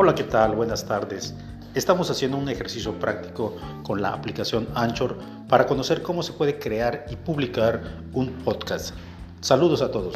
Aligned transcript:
Hola, 0.00 0.14
¿qué 0.14 0.22
tal? 0.22 0.54
Buenas 0.54 0.86
tardes. 0.86 1.34
Estamos 1.74 2.08
haciendo 2.08 2.36
un 2.36 2.48
ejercicio 2.48 3.00
práctico 3.00 3.56
con 3.82 4.00
la 4.00 4.12
aplicación 4.12 4.68
Anchor 4.76 5.18
para 5.48 5.66
conocer 5.66 6.02
cómo 6.02 6.22
se 6.22 6.32
puede 6.34 6.60
crear 6.60 7.06
y 7.10 7.16
publicar 7.16 7.82
un 8.12 8.30
podcast. 8.44 8.94
Saludos 9.40 9.82
a 9.82 9.90
todos. 9.90 10.14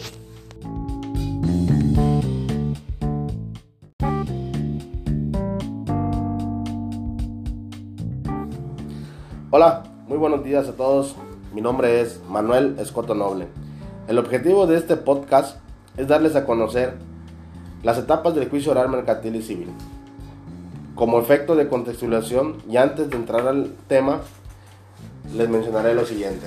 Hola, 9.50 9.82
muy 10.06 10.16
buenos 10.16 10.44
días 10.44 10.68
a 10.68 10.76
todos. 10.76 11.16
Mi 11.52 11.60
nombre 11.60 12.00
es 12.00 12.20
Manuel 12.28 12.76
Escoto 12.78 13.16
Noble. 13.16 13.48
El 14.06 14.20
objetivo 14.20 14.68
de 14.68 14.76
este 14.76 14.96
podcast 14.96 15.56
es 15.96 16.06
darles 16.06 16.36
a 16.36 16.44
conocer 16.44 16.94
las 17.82 17.98
etapas 17.98 18.34
del 18.34 18.48
juicio 18.48 18.72
oral 18.72 18.88
mercantil 18.88 19.36
y 19.36 19.42
civil. 19.42 19.70
Como 20.94 21.18
efecto 21.18 21.56
de 21.56 21.68
contextualización 21.68 22.58
y 22.68 22.76
antes 22.76 23.10
de 23.10 23.16
entrar 23.16 23.46
al 23.48 23.72
tema, 23.88 24.20
les 25.34 25.48
mencionaré 25.48 25.94
lo 25.94 26.04
siguiente. 26.04 26.46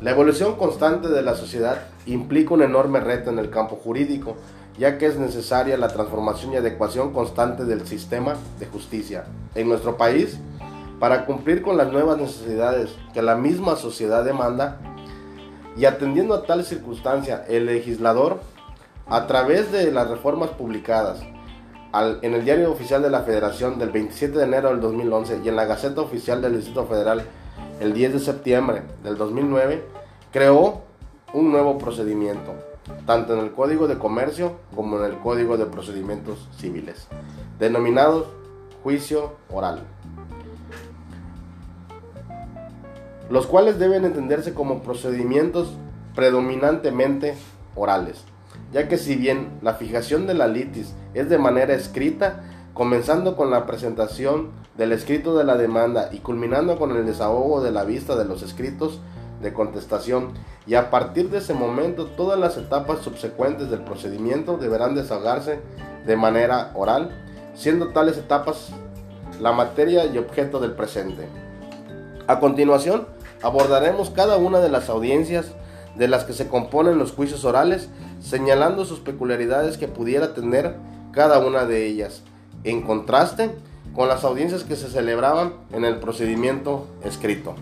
La 0.00 0.10
evolución 0.10 0.56
constante 0.56 1.08
de 1.08 1.22
la 1.22 1.36
sociedad 1.36 1.82
implica 2.06 2.54
un 2.54 2.62
enorme 2.62 2.98
reto 2.98 3.30
en 3.30 3.38
el 3.38 3.50
campo 3.50 3.76
jurídico, 3.76 4.36
ya 4.78 4.98
que 4.98 5.06
es 5.06 5.16
necesaria 5.16 5.76
la 5.76 5.88
transformación 5.88 6.52
y 6.52 6.56
adecuación 6.56 7.12
constante 7.12 7.64
del 7.64 7.86
sistema 7.86 8.34
de 8.58 8.66
justicia 8.66 9.26
en 9.54 9.68
nuestro 9.68 9.96
país 9.96 10.38
para 10.98 11.26
cumplir 11.26 11.62
con 11.62 11.76
las 11.76 11.92
nuevas 11.92 12.18
necesidades 12.18 12.90
que 13.12 13.22
la 13.22 13.36
misma 13.36 13.76
sociedad 13.76 14.24
demanda 14.24 14.80
y 15.76 15.84
atendiendo 15.84 16.34
a 16.34 16.46
tal 16.46 16.64
circunstancia, 16.64 17.44
el 17.48 17.66
legislador 17.66 18.40
a 19.06 19.26
través 19.26 19.72
de 19.72 19.90
las 19.90 20.08
reformas 20.08 20.50
publicadas 20.50 21.22
en 22.22 22.34
el 22.34 22.44
Diario 22.44 22.72
Oficial 22.72 23.02
de 23.02 23.10
la 23.10 23.20
Federación 23.20 23.78
del 23.78 23.90
27 23.90 24.38
de 24.38 24.44
enero 24.44 24.70
del 24.70 24.80
2011 24.80 25.40
y 25.44 25.48
en 25.48 25.56
la 25.56 25.66
Gaceta 25.66 26.00
Oficial 26.00 26.40
del 26.40 26.56
Distrito 26.56 26.86
Federal 26.86 27.24
el 27.80 27.92
10 27.92 28.14
de 28.14 28.18
septiembre 28.20 28.82
del 29.02 29.16
2009, 29.16 29.82
creó 30.32 30.82
un 31.34 31.50
nuevo 31.50 31.78
procedimiento, 31.78 32.54
tanto 33.06 33.34
en 33.34 33.40
el 33.40 33.52
Código 33.52 33.88
de 33.88 33.98
Comercio 33.98 34.56
como 34.74 34.98
en 34.98 35.04
el 35.04 35.18
Código 35.18 35.56
de 35.58 35.66
Procedimientos 35.66 36.48
Civiles, 36.56 37.08
denominados 37.58 38.28
juicio 38.82 39.34
oral, 39.50 39.82
los 43.28 43.46
cuales 43.46 43.78
deben 43.78 44.04
entenderse 44.04 44.54
como 44.54 44.82
procedimientos 44.82 45.74
predominantemente 46.14 47.34
orales 47.74 48.24
ya 48.72 48.88
que 48.88 48.98
si 48.98 49.16
bien 49.16 49.58
la 49.62 49.74
fijación 49.74 50.26
de 50.26 50.34
la 50.34 50.48
litis 50.48 50.94
es 51.14 51.28
de 51.28 51.38
manera 51.38 51.74
escrita, 51.74 52.42
comenzando 52.74 53.36
con 53.36 53.50
la 53.50 53.66
presentación 53.66 54.50
del 54.76 54.92
escrito 54.92 55.36
de 55.36 55.44
la 55.44 55.56
demanda 55.56 56.08
y 56.10 56.18
culminando 56.18 56.78
con 56.78 56.96
el 56.96 57.04
desahogo 57.04 57.62
de 57.62 57.70
la 57.70 57.84
vista 57.84 58.16
de 58.16 58.24
los 58.24 58.42
escritos 58.42 59.00
de 59.42 59.52
contestación, 59.52 60.32
y 60.66 60.74
a 60.74 60.90
partir 60.90 61.28
de 61.28 61.38
ese 61.38 61.52
momento 61.52 62.06
todas 62.06 62.38
las 62.38 62.56
etapas 62.56 63.00
subsecuentes 63.00 63.70
del 63.70 63.80
procedimiento 63.80 64.56
deberán 64.56 64.94
desahogarse 64.94 65.60
de 66.06 66.16
manera 66.16 66.70
oral, 66.74 67.10
siendo 67.54 67.88
tales 67.88 68.16
etapas 68.16 68.70
la 69.40 69.52
materia 69.52 70.06
y 70.06 70.16
objeto 70.18 70.60
del 70.60 70.72
presente. 70.72 71.26
A 72.26 72.38
continuación, 72.38 73.06
abordaremos 73.42 74.10
cada 74.10 74.36
una 74.36 74.60
de 74.60 74.68
las 74.68 74.88
audiencias 74.88 75.52
de 75.96 76.08
las 76.08 76.24
que 76.24 76.32
se 76.32 76.48
componen 76.48 76.98
los 76.98 77.12
juicios 77.12 77.44
orales, 77.44 77.88
señalando 78.20 78.84
sus 78.84 79.00
peculiaridades 79.00 79.78
que 79.78 79.88
pudiera 79.88 80.34
tener 80.34 80.76
cada 81.12 81.38
una 81.38 81.64
de 81.66 81.86
ellas, 81.86 82.22
en 82.64 82.82
contraste 82.82 83.50
con 83.94 84.08
las 84.08 84.24
audiencias 84.24 84.64
que 84.64 84.76
se 84.76 84.88
celebraban 84.88 85.54
en 85.72 85.84
el 85.84 85.98
procedimiento 85.98 86.86
escrito. 87.04 87.54